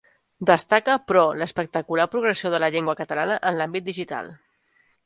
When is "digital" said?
3.93-4.35